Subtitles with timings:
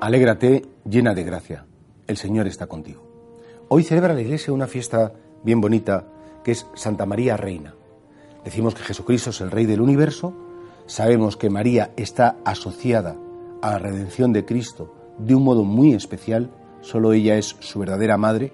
[0.00, 1.66] Alégrate, llena de gracia.
[2.06, 3.02] El Señor está contigo.
[3.66, 6.06] Hoy celebra la Iglesia una fiesta bien bonita
[6.44, 7.74] que es Santa María Reina.
[8.44, 10.34] Decimos que Jesucristo es el Rey del universo,
[10.86, 13.16] sabemos que María está asociada
[13.60, 16.48] a la redención de Cristo de un modo muy especial,
[16.80, 18.52] solo ella es su verdadera madre,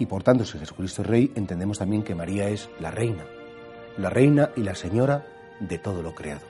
[0.00, 3.24] y por tanto si Jesucristo es Rey, entendemos también que María es la Reina,
[3.98, 5.24] la Reina y la Señora
[5.60, 6.42] de todo lo creado.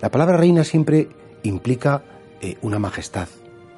[0.00, 1.10] La palabra Reina siempre
[1.42, 2.02] implica
[2.40, 3.28] eh, una majestad,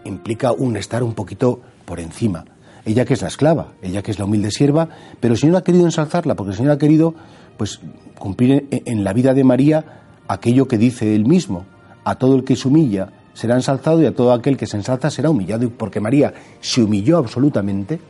[0.04, 2.44] implica un estar un poquito por encima.
[2.84, 4.88] Ella que es la esclava, ella que es la humilde sierva,
[5.20, 7.14] pero el Señor ha querido ensalzarla, porque el Señor ha querido
[7.56, 7.80] pues
[8.18, 11.64] cumplir en la vida de María aquello que dice él mismo,
[12.04, 15.10] a todo el que se humilla será ensalzado y a todo aquel que se ensalza
[15.10, 18.00] será humillado, y porque María se humilló absolutamente,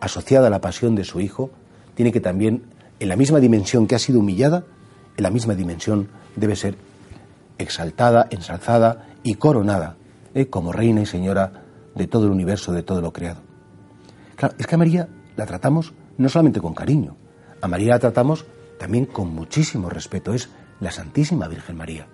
[0.00, 1.50] asociada a la pasión de su Hijo,
[1.94, 2.62] tiene que también,
[3.00, 4.64] en la misma dimensión que ha sido humillada,
[5.16, 6.76] en la misma dimensión debe ser
[7.58, 9.96] exaltada, ensalzada y coronada
[10.38, 10.48] ¿eh?
[10.48, 13.40] como reina y señora de todo el universo, de todo lo creado.
[14.36, 17.16] Claro, es que a María la tratamos no solamente con cariño,
[17.60, 18.46] a María la tratamos
[18.78, 20.48] también con muchísimo respeto, es
[20.80, 22.06] la Santísima Virgen María.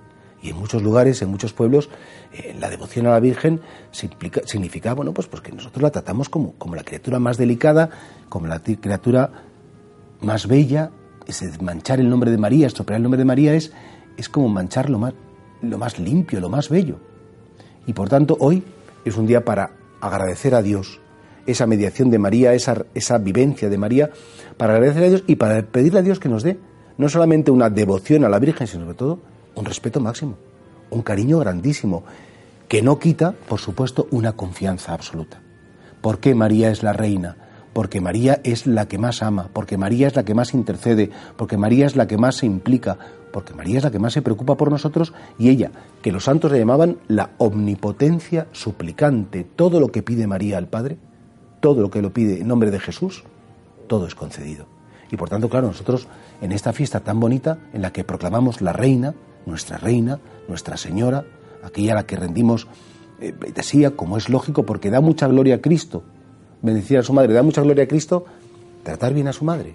[0.43, 1.89] Y en muchos lugares, en muchos pueblos,
[2.33, 3.61] eh, la devoción a la Virgen
[3.93, 7.89] significa, bueno, pues, pues que nosotros la tratamos como, como la criatura más delicada,
[8.29, 9.31] como la criatura
[10.21, 10.91] más bella.
[11.27, 13.73] Es manchar el nombre de María, estropear el nombre de María es,
[14.19, 15.15] es como manchar lo más,
[15.63, 16.99] lo más limpio, lo más bello.
[17.87, 18.63] Y por tanto, hoy
[19.05, 21.01] es un día para agradecer a Dios
[21.47, 24.11] esa mediación de María, esa, esa vivencia de María,
[24.57, 26.59] para agradecer a Dios y para pedirle a Dios que nos dé
[26.97, 29.19] no solamente una devoción a la Virgen, sino sobre todo
[29.55, 30.37] un respeto máximo,
[30.91, 32.05] un cariño grandísimo,
[32.69, 35.41] que no quita, por supuesto, una confianza absoluta.
[36.01, 37.37] ¿Por qué María es la reina?
[37.75, 41.59] Porque María es la que más ama, porque María es la que más intercede, porque
[41.59, 42.97] María es la que más se implica,
[43.33, 46.53] porque María es la que más se preocupa por nosotros y ella, que los santos
[46.53, 50.97] le llamaban la omnipotencia suplicante, todo lo que pide María al Padre,
[51.61, 53.25] todo lo que lo pide en nombre de Jesús,
[53.89, 54.67] todo es concedido.
[55.11, 56.07] Y por tanto, claro, nosotros
[56.41, 59.15] en esta fiesta tan bonita en la que proclamamos la reina,
[59.47, 61.25] nuestra reina, nuestra señora,
[61.63, 62.69] aquella a la que rendimos
[63.21, 66.05] eh, como es lógico, porque da mucha gloria a Cristo,
[66.65, 68.25] bendecir a su madre, da mucha gloria a Cristo,
[68.83, 69.75] tratar bien a su madre.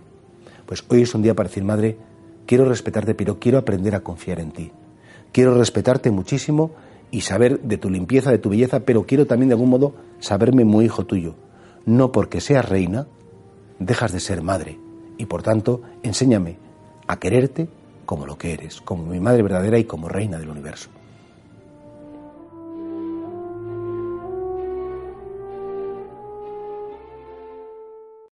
[0.65, 1.97] Pues hoy es un día para decir, madre,
[2.47, 4.71] quiero respetarte, pero quiero aprender a confiar en ti.
[5.31, 6.71] Quiero respetarte muchísimo
[7.11, 10.65] y saber de tu limpieza, de tu belleza, pero quiero también de algún modo saberme
[10.65, 11.35] muy hijo tuyo.
[11.85, 13.07] No porque seas reina,
[13.77, 14.79] dejas de ser madre.
[15.17, 16.57] Y por tanto, enséñame
[17.07, 17.69] a quererte
[18.05, 20.89] como lo que eres, como mi madre verdadera y como reina del universo.